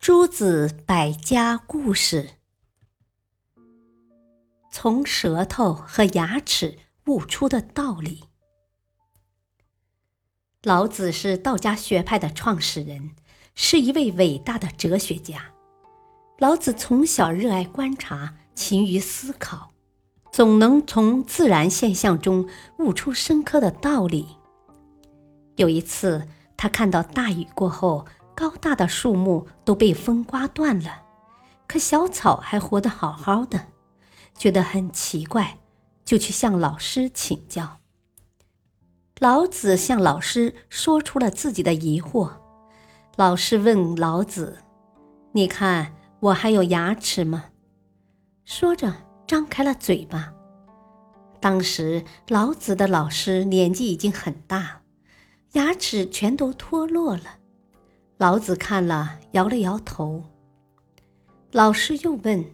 [0.00, 2.30] 诸子百家故事：
[4.72, 8.24] 从舌头和牙齿悟出的道理。
[10.62, 13.10] 老子是道家学派的创始人，
[13.54, 15.52] 是一位伟大的哲学家。
[16.38, 19.70] 老子从小热爱观察，勤于思考，
[20.32, 22.48] 总能从自然现象中
[22.78, 24.26] 悟出深刻的道理。
[25.56, 26.26] 有一次，
[26.56, 28.06] 他看到大雨过后。
[28.40, 31.02] 高大的树木都被风刮断了，
[31.68, 33.66] 可小草还活得好好的，
[34.34, 35.58] 觉得很奇怪，
[36.06, 37.80] 就去向老师请教。
[39.18, 42.30] 老子向老师说出了自己的疑惑。
[43.16, 44.62] 老师问老子
[45.32, 47.50] ：“你看我还有牙齿吗？”
[48.46, 50.32] 说着张开了嘴巴。
[51.40, 54.80] 当时老子的老师年纪已经很大，
[55.52, 57.39] 牙齿全都脱落了。
[58.20, 60.22] 老子看了，摇了摇头。
[61.52, 62.44] 老师又问：“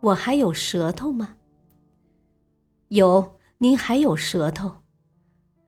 [0.00, 1.36] 我还有舌头吗
[2.88, 4.76] ？”“有，您还有舌头。”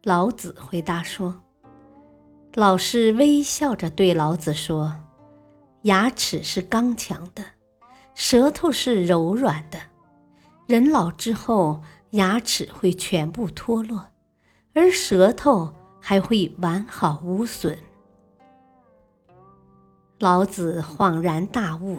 [0.02, 1.42] 老子回答说。
[2.54, 4.96] 老师微笑着对老子说
[5.84, 7.44] ：“牙齿是刚强的，
[8.14, 9.78] 舌头是柔软的。
[10.66, 11.82] 人老之后，
[12.12, 14.06] 牙齿会全部脱落，
[14.72, 17.78] 而舌头还会完好无损。”
[20.20, 21.98] 老子恍然大悟，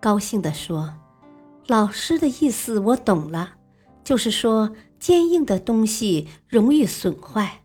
[0.00, 0.92] 高兴地说
[1.68, 3.54] ：“老师的意思我懂了，
[4.02, 7.62] 就是说坚硬的东西容易损坏，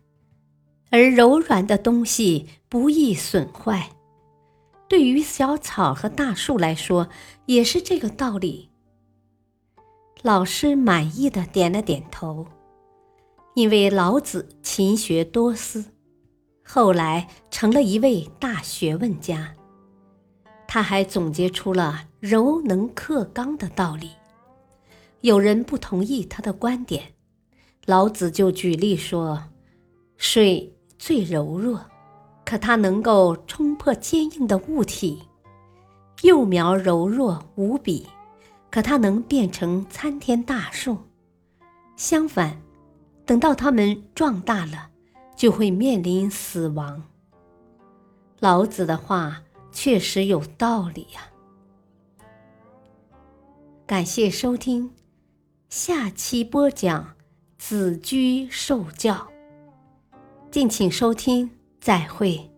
[0.90, 3.90] 而柔软的东西不易损坏。
[4.88, 7.08] 对于小草和大树来说，
[7.46, 8.70] 也是这个道理。”
[10.22, 12.46] 老师满意的点了点头，
[13.56, 15.86] 因为老子勤学多思，
[16.64, 19.55] 后来成了一位大学问家。
[20.68, 24.10] 他还总结出了柔能克刚的道理。
[25.20, 27.14] 有人不同意他的观点，
[27.86, 29.42] 老子就举例说：
[30.16, 31.80] 水最柔弱，
[32.44, 35.18] 可它能够冲破坚硬的物体；
[36.22, 38.06] 幼苗柔弱无比，
[38.70, 40.98] 可它能变成参天大树。
[41.96, 42.60] 相反，
[43.24, 44.90] 等到它们壮大了，
[45.34, 47.02] 就会面临死亡。
[48.40, 49.42] 老子的话。
[49.78, 51.28] 确实有道理呀！
[53.86, 54.90] 感谢收听，
[55.68, 57.14] 下期播讲
[57.58, 59.28] 子居受教。
[60.50, 62.50] 敬请收听，再会。